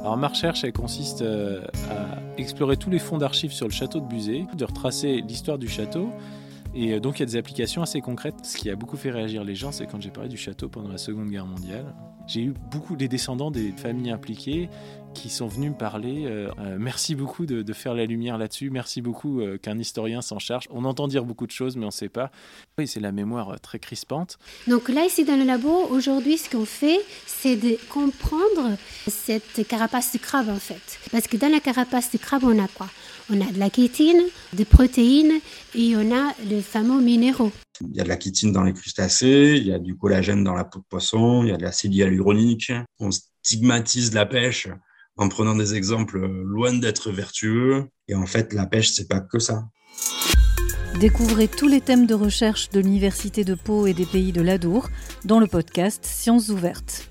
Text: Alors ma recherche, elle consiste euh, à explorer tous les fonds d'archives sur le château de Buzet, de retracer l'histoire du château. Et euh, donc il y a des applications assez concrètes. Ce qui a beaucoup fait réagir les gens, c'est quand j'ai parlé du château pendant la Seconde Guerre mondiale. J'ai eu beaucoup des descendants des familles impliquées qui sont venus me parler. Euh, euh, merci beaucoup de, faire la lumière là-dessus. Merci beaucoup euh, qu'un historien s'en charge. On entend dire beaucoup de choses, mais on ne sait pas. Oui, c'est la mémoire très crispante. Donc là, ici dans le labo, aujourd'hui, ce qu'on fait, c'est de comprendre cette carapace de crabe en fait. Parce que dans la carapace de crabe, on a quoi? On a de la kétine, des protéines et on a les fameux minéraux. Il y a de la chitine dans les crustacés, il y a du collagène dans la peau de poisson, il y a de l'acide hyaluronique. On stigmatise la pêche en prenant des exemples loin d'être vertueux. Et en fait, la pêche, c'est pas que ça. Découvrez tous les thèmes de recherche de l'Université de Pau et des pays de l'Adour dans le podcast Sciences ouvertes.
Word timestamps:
Alors 0.00 0.16
ma 0.16 0.28
recherche, 0.28 0.64
elle 0.64 0.72
consiste 0.72 1.22
euh, 1.22 1.60
à 1.90 2.18
explorer 2.38 2.76
tous 2.76 2.90
les 2.90 2.98
fonds 2.98 3.18
d'archives 3.18 3.52
sur 3.52 3.66
le 3.66 3.72
château 3.72 4.00
de 4.00 4.06
Buzet, 4.06 4.46
de 4.54 4.64
retracer 4.64 5.22
l'histoire 5.26 5.58
du 5.58 5.68
château. 5.68 6.10
Et 6.74 6.94
euh, 6.94 7.00
donc 7.00 7.18
il 7.18 7.20
y 7.20 7.22
a 7.24 7.26
des 7.26 7.36
applications 7.36 7.82
assez 7.82 8.00
concrètes. 8.00 8.36
Ce 8.44 8.56
qui 8.56 8.70
a 8.70 8.76
beaucoup 8.76 8.96
fait 8.96 9.10
réagir 9.10 9.44
les 9.44 9.54
gens, 9.54 9.72
c'est 9.72 9.86
quand 9.86 10.00
j'ai 10.00 10.10
parlé 10.10 10.28
du 10.28 10.36
château 10.36 10.68
pendant 10.68 10.88
la 10.88 10.98
Seconde 10.98 11.30
Guerre 11.30 11.46
mondiale. 11.46 11.86
J'ai 12.28 12.42
eu 12.42 12.54
beaucoup 12.70 12.94
des 12.94 13.08
descendants 13.08 13.50
des 13.50 13.72
familles 13.72 14.10
impliquées 14.10 14.68
qui 15.14 15.30
sont 15.30 15.48
venus 15.48 15.70
me 15.70 15.74
parler. 15.74 16.26
Euh, 16.26 16.50
euh, 16.58 16.76
merci 16.78 17.14
beaucoup 17.14 17.46
de, 17.46 17.72
faire 17.72 17.94
la 17.94 18.04
lumière 18.04 18.36
là-dessus. 18.36 18.68
Merci 18.68 19.00
beaucoup 19.00 19.40
euh, 19.40 19.56
qu'un 19.56 19.78
historien 19.78 20.20
s'en 20.20 20.38
charge. 20.38 20.66
On 20.70 20.84
entend 20.84 21.08
dire 21.08 21.24
beaucoup 21.24 21.46
de 21.46 21.52
choses, 21.52 21.76
mais 21.76 21.84
on 21.84 21.88
ne 21.88 21.92
sait 21.92 22.10
pas. 22.10 22.30
Oui, 22.76 22.86
c'est 22.86 23.00
la 23.00 23.12
mémoire 23.12 23.58
très 23.60 23.78
crispante. 23.78 24.38
Donc 24.66 24.90
là, 24.90 25.06
ici 25.06 25.24
dans 25.24 25.36
le 25.36 25.44
labo, 25.44 25.86
aujourd'hui, 25.90 26.36
ce 26.36 26.50
qu'on 26.50 26.66
fait, 26.66 27.00
c'est 27.26 27.56
de 27.56 27.78
comprendre 27.88 28.76
cette 29.06 29.66
carapace 29.66 30.12
de 30.12 30.18
crabe 30.18 30.50
en 30.50 30.56
fait. 30.56 30.98
Parce 31.10 31.26
que 31.26 31.38
dans 31.38 31.50
la 31.50 31.60
carapace 31.60 32.12
de 32.12 32.18
crabe, 32.18 32.44
on 32.44 32.62
a 32.62 32.68
quoi? 32.68 32.88
On 33.30 33.40
a 33.40 33.50
de 33.50 33.58
la 33.58 33.70
kétine, 33.70 34.22
des 34.52 34.66
protéines 34.66 35.40
et 35.74 35.96
on 35.96 36.14
a 36.14 36.34
les 36.44 36.60
fameux 36.60 37.00
minéraux. 37.00 37.52
Il 37.80 37.96
y 37.96 38.00
a 38.00 38.04
de 38.04 38.08
la 38.08 38.18
chitine 38.18 38.52
dans 38.52 38.62
les 38.62 38.72
crustacés, 38.72 39.56
il 39.56 39.66
y 39.66 39.72
a 39.72 39.78
du 39.78 39.96
collagène 39.96 40.44
dans 40.44 40.54
la 40.54 40.64
peau 40.64 40.80
de 40.80 40.84
poisson, 40.88 41.42
il 41.42 41.50
y 41.50 41.52
a 41.52 41.56
de 41.56 41.62
l'acide 41.62 41.94
hyaluronique. 41.94 42.72
On 42.98 43.10
stigmatise 43.10 44.14
la 44.14 44.26
pêche 44.26 44.68
en 45.16 45.28
prenant 45.28 45.54
des 45.54 45.74
exemples 45.74 46.18
loin 46.26 46.72
d'être 46.72 47.10
vertueux. 47.10 47.88
Et 48.08 48.14
en 48.14 48.26
fait, 48.26 48.52
la 48.52 48.66
pêche, 48.66 48.92
c'est 48.92 49.08
pas 49.08 49.20
que 49.20 49.38
ça. 49.38 49.68
Découvrez 51.00 51.46
tous 51.46 51.68
les 51.68 51.80
thèmes 51.80 52.06
de 52.06 52.14
recherche 52.14 52.70
de 52.70 52.80
l'Université 52.80 53.44
de 53.44 53.54
Pau 53.54 53.86
et 53.86 53.94
des 53.94 54.06
pays 54.06 54.32
de 54.32 54.42
l'Adour 54.42 54.88
dans 55.24 55.38
le 55.38 55.46
podcast 55.46 56.04
Sciences 56.04 56.48
ouvertes. 56.48 57.06